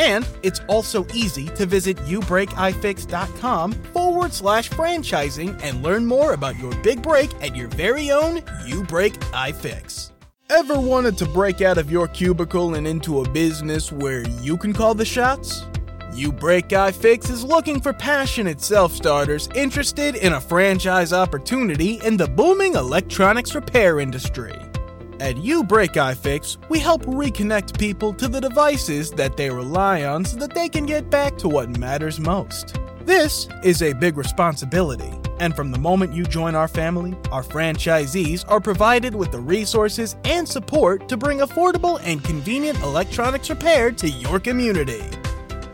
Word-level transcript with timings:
And 0.00 0.26
it's 0.42 0.62
also 0.66 1.06
easy 1.12 1.48
to 1.50 1.66
visit 1.66 1.98
youbreakifix.com 1.98 3.72
forward 3.92 4.32
slash 4.32 4.70
franchising 4.70 5.62
and 5.62 5.82
learn 5.82 6.06
more 6.06 6.32
about 6.32 6.58
your 6.58 6.74
big 6.76 7.02
break 7.02 7.30
at 7.42 7.54
your 7.54 7.68
very 7.68 8.10
own 8.10 8.42
You 8.64 8.82
Break 8.84 9.12
iFix. 9.32 10.12
Ever 10.48 10.80
wanted 10.80 11.18
to 11.18 11.26
break 11.26 11.60
out 11.60 11.76
of 11.76 11.92
your 11.92 12.08
cubicle 12.08 12.76
and 12.76 12.86
into 12.86 13.20
a 13.20 13.28
business 13.28 13.92
where 13.92 14.26
you 14.40 14.56
can 14.56 14.72
call 14.72 14.94
the 14.94 15.04
shots? 15.04 15.64
You 16.14 16.32
Break 16.32 16.68
iFix 16.68 17.30
is 17.30 17.44
looking 17.44 17.78
for 17.78 17.92
passionate 17.92 18.62
self 18.62 18.94
starters 18.94 19.50
interested 19.54 20.16
in 20.16 20.32
a 20.32 20.40
franchise 20.40 21.12
opportunity 21.12 22.00
in 22.06 22.16
the 22.16 22.26
booming 22.26 22.74
electronics 22.74 23.54
repair 23.54 24.00
industry. 24.00 24.69
At 25.20 25.36
You 25.36 25.62
Break 25.62 25.92
iFix, 25.92 26.56
we 26.70 26.78
help 26.78 27.02
reconnect 27.02 27.78
people 27.78 28.14
to 28.14 28.26
the 28.26 28.40
devices 28.40 29.10
that 29.10 29.36
they 29.36 29.50
rely 29.50 30.04
on 30.04 30.24
so 30.24 30.38
that 30.38 30.54
they 30.54 30.66
can 30.66 30.86
get 30.86 31.10
back 31.10 31.36
to 31.38 31.48
what 31.48 31.76
matters 31.76 32.18
most. 32.18 32.78
This 33.02 33.46
is 33.62 33.82
a 33.82 33.92
big 33.92 34.16
responsibility, 34.16 35.12
and 35.38 35.54
from 35.54 35.72
the 35.72 35.78
moment 35.78 36.14
you 36.14 36.24
join 36.24 36.54
our 36.54 36.68
family, 36.68 37.14
our 37.30 37.42
franchisees 37.42 38.46
are 38.48 38.60
provided 38.60 39.14
with 39.14 39.30
the 39.30 39.40
resources 39.40 40.16
and 40.24 40.48
support 40.48 41.06
to 41.10 41.18
bring 41.18 41.40
affordable 41.40 42.00
and 42.02 42.24
convenient 42.24 42.78
electronics 42.78 43.50
repair 43.50 43.90
to 43.92 44.08
your 44.08 44.40
community. 44.40 45.02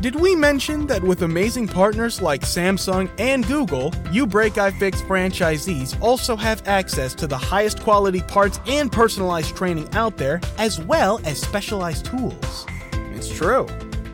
Did 0.00 0.14
we 0.14 0.36
mention 0.36 0.86
that 0.86 1.02
with 1.02 1.22
amazing 1.22 1.66
partners 1.66 2.22
like 2.22 2.42
Samsung 2.42 3.10
and 3.18 3.44
Google, 3.48 3.92
You 4.12 4.28
Break 4.28 4.52
iFix 4.52 5.02
franchisees 5.02 6.00
also 6.00 6.36
have 6.36 6.62
access 6.68 7.16
to 7.16 7.26
the 7.26 7.36
highest 7.36 7.80
quality 7.80 8.20
parts 8.20 8.60
and 8.68 8.92
personalized 8.92 9.56
training 9.56 9.88
out 9.94 10.16
there, 10.16 10.40
as 10.56 10.80
well 10.80 11.20
as 11.24 11.40
specialized 11.40 12.06
tools? 12.06 12.64
It's 13.12 13.28
true. 13.28 13.66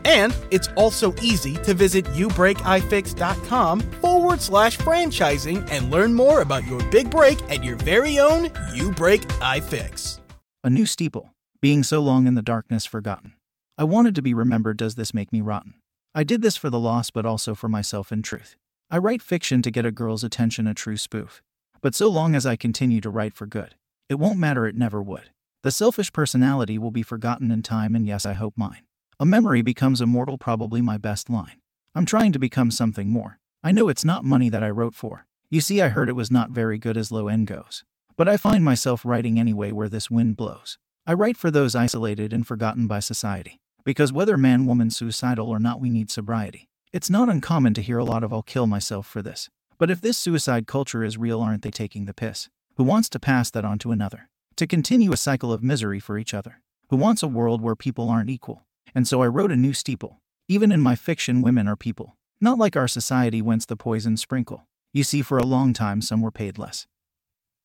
And 0.05 0.35
it's 0.49 0.69
also 0.69 1.13
easy 1.21 1.53
to 1.57 1.75
visit 1.75 2.05
youbreakifix.com 2.05 3.81
forward 3.81 4.41
slash 4.41 4.79
franchising 4.79 5.69
and 5.69 5.91
learn 5.91 6.15
more 6.15 6.41
about 6.41 6.65
your 6.65 6.83
big 6.89 7.11
break 7.11 7.39
at 7.43 7.63
your 7.63 7.75
very 7.75 8.17
own 8.17 8.49
You 8.73 8.91
Break 8.91 9.21
iFix. 9.21 10.19
A 10.63 10.69
new 10.71 10.87
steeple, 10.87 11.35
being 11.61 11.83
so 11.83 11.99
long 11.99 12.25
in 12.25 12.33
the 12.33 12.41
darkness 12.41 12.87
forgotten. 12.87 13.33
I 13.77 13.83
wanted 13.83 14.15
to 14.15 14.21
be 14.21 14.33
remembered. 14.33 14.77
Does 14.77 14.95
this 14.95 15.13
make 15.13 15.33
me 15.33 15.41
rotten? 15.41 15.73
I 16.13 16.23
did 16.23 16.41
this 16.41 16.55
for 16.55 16.69
the 16.69 16.79
loss, 16.79 17.11
but 17.11 17.25
also 17.25 17.53
for 17.53 17.67
myself 17.67 18.09
in 18.09 18.21
truth. 18.21 18.55
I 18.89 18.99
write 18.99 19.21
fiction 19.21 19.61
to 19.63 19.71
get 19.71 19.85
a 19.85 19.91
girl's 19.91 20.23
attention, 20.23 20.65
a 20.65 20.73
true 20.73 20.95
spoof. 20.95 21.41
But 21.81 21.93
so 21.93 22.07
long 22.07 22.35
as 22.35 22.45
I 22.45 22.55
continue 22.55 23.01
to 23.01 23.09
write 23.09 23.35
for 23.35 23.45
good, 23.45 23.75
it 24.07 24.15
won't 24.15 24.39
matter, 24.39 24.65
it 24.65 24.77
never 24.77 25.01
would. 25.01 25.29
The 25.63 25.71
selfish 25.71 26.13
personality 26.13 26.77
will 26.77 26.91
be 26.91 27.03
forgotten 27.03 27.51
in 27.51 27.63
time, 27.63 27.95
and 27.95 28.07
yes, 28.07 28.25
I 28.25 28.33
hope 28.33 28.53
mine. 28.55 28.83
A 29.19 29.25
memory 29.25 29.61
becomes 29.61 29.99
immortal, 29.99 30.37
probably 30.37 30.81
my 30.81 30.97
best 30.97 31.29
line. 31.29 31.59
I'm 31.93 32.05
trying 32.05 32.31
to 32.31 32.39
become 32.39 32.71
something 32.71 33.09
more. 33.09 33.39
I 33.61 33.73
know 33.73 33.89
it's 33.89 34.05
not 34.05 34.23
money 34.23 34.47
that 34.49 34.63
I 34.63 34.69
wrote 34.69 34.95
for. 34.95 35.25
You 35.49 35.59
see, 35.59 35.81
I 35.81 35.89
heard 35.89 36.07
it 36.07 36.15
was 36.15 36.31
not 36.31 36.51
very 36.51 36.77
good 36.77 36.95
as 36.95 37.11
low 37.11 37.27
end 37.27 37.47
goes. 37.47 37.83
But 38.15 38.29
I 38.29 38.37
find 38.37 38.63
myself 38.63 39.03
writing 39.03 39.37
anyway 39.37 39.71
where 39.73 39.89
this 39.89 40.09
wind 40.09 40.37
blows. 40.37 40.77
I 41.05 41.13
write 41.13 41.35
for 41.35 41.51
those 41.51 41.75
isolated 41.75 42.31
and 42.31 42.47
forgotten 42.47 42.87
by 42.87 42.99
society. 42.99 43.59
Because 43.85 44.11
whether 44.11 44.35
man, 44.35 44.65
woman, 44.65 44.89
suicidal 44.89 45.47
or 45.47 45.59
not, 45.59 45.79
we 45.79 45.89
need 45.89 46.09
sobriety. 46.09 46.67
It's 46.91 47.09
not 47.09 47.29
uncommon 47.29 47.75
to 47.75 47.83
hear 47.83 47.99
a 47.99 48.03
lot 48.03 48.23
of 48.23 48.33
I'll 48.33 48.41
kill 48.41 48.65
myself 48.65 49.05
for 49.05 49.21
this. 49.21 49.49
But 49.77 49.91
if 49.91 50.01
this 50.01 50.17
suicide 50.17 50.65
culture 50.65 51.03
is 51.03 51.17
real, 51.17 51.39
aren't 51.39 51.61
they 51.61 51.69
taking 51.69 52.05
the 52.05 52.13
piss? 52.13 52.49
Who 52.77 52.83
wants 52.83 53.09
to 53.09 53.19
pass 53.19 53.51
that 53.51 53.63
on 53.63 53.77
to 53.79 53.91
another? 53.91 54.29
To 54.55 54.65
continue 54.65 55.13
a 55.13 55.17
cycle 55.17 55.53
of 55.53 55.61
misery 55.61 55.99
for 55.99 56.17
each 56.17 56.33
other? 56.33 56.61
Who 56.89 56.97
wants 56.97 57.21
a 57.21 57.27
world 57.27 57.61
where 57.61 57.75
people 57.75 58.09
aren't 58.09 58.29
equal? 58.29 58.65
And 58.95 59.07
so 59.07 59.21
I 59.21 59.27
wrote 59.27 59.51
a 59.51 59.55
new 59.55 59.73
steeple. 59.73 60.19
Even 60.47 60.71
in 60.71 60.81
my 60.81 60.95
fiction, 60.95 61.41
women 61.41 61.67
are 61.67 61.75
people. 61.75 62.15
Not 62.41 62.57
like 62.57 62.75
our 62.75 62.87
society 62.87 63.41
whence 63.41 63.65
the 63.65 63.75
poison 63.75 64.17
sprinkle. 64.17 64.65
You 64.93 65.03
see, 65.03 65.21
for 65.21 65.37
a 65.37 65.45
long 65.45 65.73
time, 65.73 66.01
some 66.01 66.21
were 66.21 66.31
paid 66.31 66.57
less. 66.57 66.87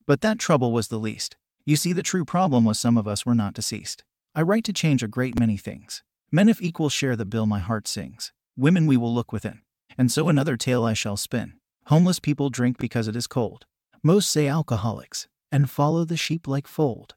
But 0.05 0.21
that 0.21 0.39
trouble 0.39 0.71
was 0.71 0.89
the 0.89 0.99
least. 0.99 1.35
You 1.65 1.75
see, 1.75 1.93
the 1.93 2.03
true 2.03 2.25
problem 2.25 2.65
was 2.65 2.79
some 2.79 2.97
of 2.97 3.07
us 3.07 3.25
were 3.25 3.35
not 3.35 3.53
deceased. 3.53 4.03
I 4.35 4.41
write 4.41 4.65
to 4.65 4.73
change 4.73 5.01
a 5.01 5.07
great 5.07 5.39
many 5.39 5.57
things. 5.57 6.03
Men 6.33 6.47
if 6.47 6.61
equal 6.61 6.87
share 6.87 7.17
the 7.17 7.25
bill 7.25 7.45
my 7.45 7.59
heart 7.59 7.89
sings. 7.89 8.31
Women 8.57 8.87
we 8.87 8.95
will 8.95 9.13
look 9.13 9.33
within. 9.33 9.59
And 9.97 10.09
so 10.09 10.29
another 10.29 10.55
tale 10.55 10.85
I 10.85 10.93
shall 10.93 11.17
spin. 11.17 11.53
Homeless 11.87 12.19
people 12.19 12.49
drink 12.49 12.77
because 12.77 13.09
it 13.09 13.17
is 13.17 13.27
cold. 13.27 13.65
Most 14.01 14.31
say 14.31 14.47
alcoholics, 14.47 15.27
and 15.51 15.69
follow 15.69 16.05
the 16.05 16.15
sheep 16.15 16.47
like 16.47 16.67
fold. 16.67 17.15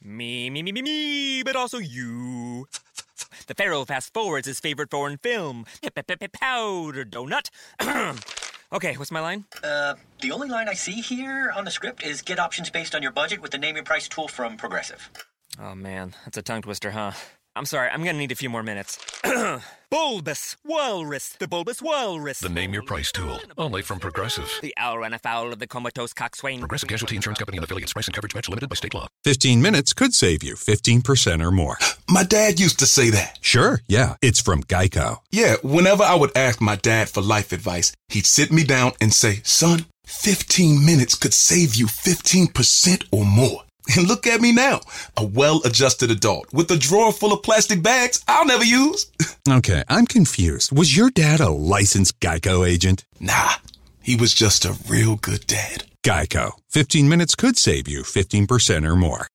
Me, 0.00 0.50
me, 0.50 0.62
me, 0.62 0.70
me, 0.70 0.82
me, 0.82 1.42
but 1.42 1.56
also 1.56 1.78
you. 1.78 2.68
The 3.48 3.54
Pharaoh 3.54 3.84
fast 3.84 4.14
forwards 4.14 4.46
his 4.46 4.60
favorite 4.60 4.90
foreign 4.90 5.18
film, 5.18 5.64
Powder 6.32 7.04
Donut. 7.04 7.50
okay, 8.72 8.96
what's 8.96 9.10
my 9.10 9.20
line? 9.20 9.46
Uh, 9.64 9.94
the 10.20 10.30
only 10.30 10.48
line 10.48 10.68
I 10.68 10.74
see 10.74 11.00
here 11.00 11.52
on 11.56 11.64
the 11.64 11.72
script 11.72 12.04
is 12.04 12.22
get 12.22 12.38
options 12.38 12.70
based 12.70 12.94
on 12.94 13.02
your 13.02 13.12
budget 13.12 13.42
with 13.42 13.50
the 13.50 13.58
name 13.58 13.74
your 13.74 13.84
price 13.84 14.08
tool 14.08 14.28
from 14.28 14.56
Progressive. 14.56 15.10
Oh 15.60 15.74
man, 15.74 16.14
that's 16.24 16.38
a 16.38 16.42
tongue 16.42 16.62
twister, 16.62 16.90
huh? 16.90 17.12
I'm 17.54 17.66
sorry, 17.66 17.90
I'm 17.90 18.02
gonna 18.02 18.18
need 18.18 18.32
a 18.32 18.36
few 18.36 18.48
more 18.48 18.62
minutes. 18.62 18.98
bulbous 19.90 20.56
Walrus, 20.64 21.36
the 21.38 21.46
Bulbous 21.46 21.82
Walrus. 21.82 22.40
The 22.40 22.48
name 22.48 22.72
your 22.72 22.82
price 22.82 23.12
tool, 23.12 23.38
only 23.58 23.82
from 23.82 24.00
Progressive. 24.00 24.50
The 24.62 24.72
owl 24.78 24.98
ran 25.00 25.12
afoul 25.12 25.52
of 25.52 25.58
the 25.58 25.66
comatose 25.66 26.14
coxswain. 26.14 26.60
Progressive 26.60 26.88
Casualty 26.88 27.16
Insurance 27.16 27.38
Company 27.38 27.58
and 27.58 27.64
affiliates. 27.64 27.92
Price 27.92 28.06
and 28.06 28.14
coverage 28.14 28.34
match 28.34 28.48
limited 28.48 28.70
by 28.70 28.76
state 28.76 28.94
law. 28.94 29.06
15 29.24 29.60
minutes 29.60 29.92
could 29.92 30.14
save 30.14 30.42
you 30.42 30.54
15% 30.54 31.44
or 31.44 31.50
more. 31.50 31.76
My 32.08 32.24
dad 32.24 32.58
used 32.58 32.78
to 32.78 32.86
say 32.86 33.10
that. 33.10 33.38
Sure, 33.42 33.80
yeah. 33.86 34.14
It's 34.22 34.40
from 34.40 34.62
Geico. 34.62 35.18
Yeah, 35.30 35.56
whenever 35.62 36.02
I 36.02 36.14
would 36.14 36.34
ask 36.36 36.60
my 36.60 36.76
dad 36.76 37.08
for 37.10 37.20
life 37.22 37.52
advice, 37.52 37.92
he'd 38.08 38.26
sit 38.26 38.50
me 38.52 38.64
down 38.64 38.92
and 39.00 39.12
say, 39.12 39.40
Son, 39.44 39.86
15 40.04 40.84
minutes 40.84 41.14
could 41.14 41.32
save 41.34 41.74
you 41.74 41.86
15% 41.86 43.06
or 43.10 43.24
more. 43.24 43.62
And 43.96 44.06
look 44.06 44.26
at 44.26 44.40
me 44.40 44.52
now, 44.52 44.80
a 45.16 45.24
well 45.24 45.60
adjusted 45.64 46.10
adult 46.10 46.52
with 46.52 46.70
a 46.70 46.76
drawer 46.76 47.12
full 47.12 47.32
of 47.32 47.42
plastic 47.42 47.82
bags 47.82 48.22
I'll 48.28 48.46
never 48.46 48.64
use. 48.64 49.10
okay, 49.48 49.82
I'm 49.88 50.06
confused. 50.06 50.76
Was 50.76 50.96
your 50.96 51.10
dad 51.10 51.40
a 51.40 51.50
licensed 51.50 52.20
Geico 52.20 52.68
agent? 52.68 53.04
Nah, 53.18 53.54
he 54.00 54.16
was 54.16 54.34
just 54.34 54.64
a 54.64 54.76
real 54.88 55.16
good 55.16 55.46
dad. 55.46 55.84
Geico. 56.02 56.52
15 56.70 57.08
minutes 57.08 57.34
could 57.34 57.56
save 57.56 57.86
you 57.88 58.02
15% 58.02 58.86
or 58.88 58.96
more. 58.96 59.28